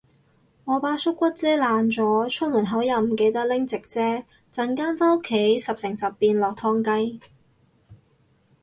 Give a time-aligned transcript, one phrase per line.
[0.65, 4.01] 我把縮骨遮爛咗，出門口又唔記得拎直遮，
[4.51, 7.19] 陣間返屋企十成十變落湯雞